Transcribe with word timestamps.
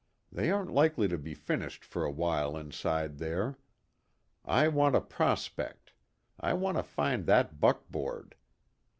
They 0.31 0.49
aren't 0.49 0.71
likely 0.71 1.07
to 1.09 1.17
be 1.19 1.35
finished 1.35 1.85
for 1.85 2.03
a 2.03 2.09
while 2.09 2.57
inside 2.57 3.19
there. 3.19 3.59
I 4.43 4.67
want 4.67 4.95
to 4.95 5.01
'prospect.' 5.01 5.93
I 6.39 6.53
want 6.53 6.77
to 6.77 6.83
find 6.83 7.27
that 7.27 7.59
buckboard. 7.59 8.33